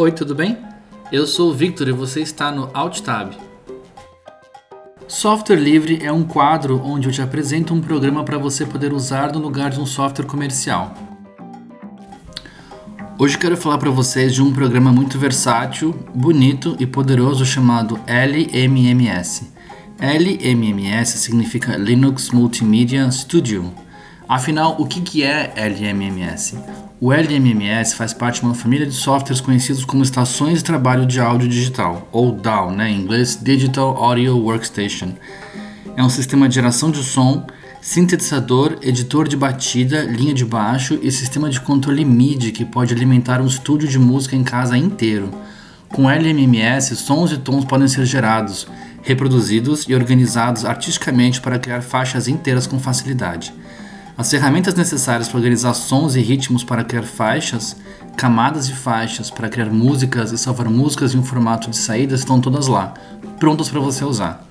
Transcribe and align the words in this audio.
Oi, 0.00 0.12
tudo 0.12 0.32
bem? 0.32 0.56
Eu 1.10 1.26
sou 1.26 1.50
o 1.50 1.52
Victor 1.52 1.88
e 1.88 1.92
você 1.92 2.20
está 2.20 2.52
no 2.52 2.70
AltTab. 2.72 3.36
Software 5.08 5.56
livre 5.56 5.98
é 6.00 6.12
um 6.12 6.22
quadro 6.22 6.80
onde 6.84 7.08
eu 7.08 7.12
te 7.12 7.20
apresento 7.20 7.74
um 7.74 7.80
programa 7.80 8.22
para 8.22 8.38
você 8.38 8.64
poder 8.64 8.92
usar 8.92 9.32
no 9.32 9.40
lugar 9.40 9.70
de 9.70 9.80
um 9.80 9.86
software 9.86 10.24
comercial. 10.24 10.94
Hoje 13.18 13.36
quero 13.36 13.56
falar 13.56 13.78
para 13.78 13.90
vocês 13.90 14.32
de 14.32 14.40
um 14.40 14.52
programa 14.52 14.92
muito 14.92 15.18
versátil, 15.18 15.92
bonito 16.14 16.76
e 16.78 16.86
poderoso 16.86 17.44
chamado 17.44 17.98
LMMS. 18.06 19.52
LMMS 19.98 21.18
significa 21.18 21.76
Linux 21.76 22.30
Multimedia 22.30 23.10
Studio. 23.10 23.74
Afinal, 24.28 24.76
o 24.78 24.86
que 24.86 25.22
é 25.22 25.54
LMMS? 25.56 26.58
O 27.00 27.10
LMMS 27.10 27.94
faz 27.94 28.12
parte 28.12 28.40
de 28.40 28.46
uma 28.46 28.54
família 28.54 28.86
de 28.86 28.92
softwares 28.92 29.40
conhecidos 29.40 29.86
como 29.86 30.02
estações 30.02 30.58
de 30.58 30.64
trabalho 30.64 31.06
de 31.06 31.18
áudio 31.18 31.48
digital, 31.48 32.06
ou 32.12 32.32
DAW, 32.32 32.70
né, 32.70 32.90
em 32.90 33.00
inglês 33.00 33.38
Digital 33.40 33.96
Audio 33.96 34.36
Workstation. 34.36 35.14
É 35.96 36.04
um 36.04 36.10
sistema 36.10 36.46
de 36.46 36.56
geração 36.56 36.90
de 36.90 37.02
som, 37.02 37.46
sintetizador, 37.80 38.76
editor 38.82 39.26
de 39.26 39.34
batida, 39.34 40.02
linha 40.02 40.34
de 40.34 40.44
baixo 40.44 40.98
e 41.02 41.10
sistema 41.10 41.48
de 41.48 41.62
controle 41.62 42.04
MIDI 42.04 42.52
que 42.52 42.66
pode 42.66 42.92
alimentar 42.92 43.40
um 43.40 43.46
estúdio 43.46 43.88
de 43.88 43.98
música 43.98 44.36
em 44.36 44.44
casa 44.44 44.76
inteiro. 44.76 45.30
Com 45.88 46.02
LMMS, 46.06 46.94
sons 46.96 47.32
e 47.32 47.38
tons 47.38 47.64
podem 47.64 47.88
ser 47.88 48.04
gerados, 48.04 48.66
reproduzidos 49.02 49.86
e 49.88 49.94
organizados 49.94 50.66
artisticamente 50.66 51.40
para 51.40 51.58
criar 51.58 51.80
faixas 51.80 52.28
inteiras 52.28 52.66
com 52.66 52.78
facilidade. 52.78 53.54
As 54.18 54.32
ferramentas 54.32 54.74
necessárias 54.74 55.28
para 55.28 55.36
organizar 55.36 55.72
sons 55.74 56.16
e 56.16 56.20
ritmos 56.20 56.64
para 56.64 56.82
criar 56.82 57.04
faixas, 57.04 57.76
camadas 58.16 58.66
de 58.66 58.74
faixas 58.74 59.30
para 59.30 59.48
criar 59.48 59.66
músicas 59.66 60.32
e 60.32 60.38
salvar 60.38 60.68
músicas 60.68 61.14
em 61.14 61.18
um 61.18 61.22
formato 61.22 61.70
de 61.70 61.76
saída 61.76 62.16
estão 62.16 62.40
todas 62.40 62.66
lá, 62.66 62.94
prontas 63.38 63.68
para 63.68 63.78
você 63.78 64.04
usar. 64.04 64.44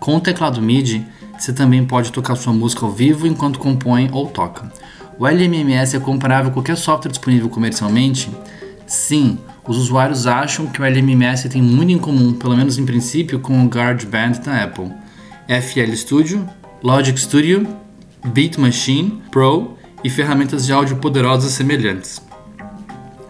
Com 0.00 0.16
o 0.16 0.20
teclado 0.20 0.60
MIDI, 0.60 1.06
você 1.38 1.52
também 1.52 1.84
pode 1.84 2.10
tocar 2.10 2.34
sua 2.34 2.52
música 2.52 2.84
ao 2.84 2.90
vivo 2.90 3.24
enquanto 3.24 3.60
compõe 3.60 4.10
ou 4.12 4.26
toca. 4.26 4.72
O 5.16 5.24
LMMS 5.24 5.94
é 5.94 6.00
comparável 6.00 6.50
a 6.50 6.52
qualquer 6.52 6.76
software 6.76 7.12
disponível 7.12 7.48
comercialmente? 7.48 8.28
Sim, 8.88 9.38
os 9.68 9.76
usuários 9.76 10.26
acham 10.26 10.66
que 10.66 10.82
o 10.82 10.84
LMMS 10.84 11.48
tem 11.48 11.62
muito 11.62 11.92
em 11.92 11.98
comum, 11.98 12.32
pelo 12.32 12.56
menos 12.56 12.76
em 12.76 12.84
princípio, 12.84 13.38
com 13.38 13.64
o 13.64 13.68
GarageBand 13.68 14.40
da 14.44 14.64
Apple. 14.64 14.90
FL 15.46 15.94
Studio, 15.94 16.44
Logic 16.82 17.16
Studio 17.20 17.82
Beat 18.24 18.56
Machine 18.56 19.20
Pro 19.30 19.76
e 20.04 20.08
ferramentas 20.08 20.64
de 20.64 20.72
áudio 20.72 20.96
poderosas 20.96 21.52
semelhantes. 21.52 22.22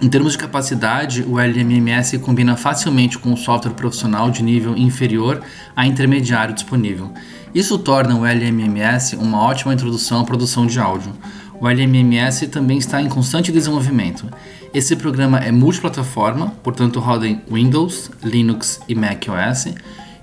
Em 0.00 0.08
termos 0.08 0.32
de 0.32 0.38
capacidade, 0.38 1.22
o 1.22 1.38
LMMS 1.38 2.18
combina 2.18 2.56
facilmente 2.56 3.18
com 3.18 3.32
o 3.32 3.36
software 3.36 3.72
profissional 3.72 4.30
de 4.30 4.42
nível 4.42 4.76
inferior 4.76 5.40
a 5.74 5.86
intermediário 5.86 6.54
disponível. 6.54 7.10
Isso 7.54 7.78
torna 7.78 8.14
o 8.16 8.26
LMMS 8.26 9.16
uma 9.16 9.40
ótima 9.42 9.72
introdução 9.72 10.20
à 10.20 10.24
produção 10.24 10.66
de 10.66 10.78
áudio. 10.78 11.12
O 11.58 11.68
LMMS 11.68 12.48
também 12.48 12.78
está 12.78 13.00
em 13.00 13.08
constante 13.08 13.52
desenvolvimento. 13.52 14.26
Esse 14.74 14.96
programa 14.96 15.38
é 15.38 15.52
multiplataforma, 15.52 16.48
portanto 16.62 17.00
roda 17.00 17.26
em 17.26 17.40
Windows, 17.50 18.10
Linux 18.22 18.80
e 18.88 18.94
macOS, 18.94 19.68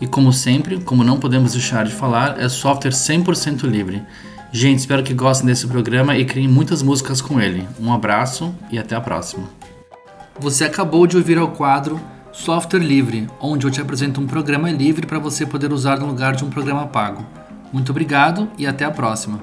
e 0.00 0.06
como 0.06 0.32
sempre, 0.32 0.80
como 0.80 1.04
não 1.04 1.18
podemos 1.18 1.52
deixar 1.52 1.84
de 1.84 1.92
falar, 1.92 2.40
é 2.40 2.48
software 2.48 2.92
100% 2.92 3.64
livre. 3.64 4.02
Gente, 4.52 4.78
espero 4.78 5.02
que 5.02 5.12
gostem 5.12 5.46
desse 5.46 5.66
programa 5.66 6.16
e 6.16 6.24
criem 6.24 6.48
muitas 6.48 6.82
músicas 6.82 7.20
com 7.20 7.40
ele. 7.40 7.66
Um 7.80 7.92
abraço 7.92 8.54
e 8.70 8.78
até 8.78 8.94
a 8.94 9.00
próxima. 9.00 9.48
Você 10.38 10.64
acabou 10.64 11.06
de 11.06 11.16
ouvir 11.16 11.38
ao 11.38 11.48
quadro 11.48 12.00
Software 12.32 12.80
Livre, 12.80 13.26
onde 13.40 13.66
eu 13.66 13.70
te 13.70 13.80
apresento 13.80 14.20
um 14.20 14.26
programa 14.26 14.70
livre 14.70 15.06
para 15.06 15.18
você 15.18 15.46
poder 15.46 15.72
usar 15.72 15.98
no 15.98 16.06
lugar 16.06 16.36
de 16.36 16.44
um 16.44 16.50
programa 16.50 16.86
pago. 16.86 17.24
Muito 17.72 17.90
obrigado 17.90 18.48
e 18.58 18.66
até 18.66 18.84
a 18.84 18.90
próxima. 18.90 19.40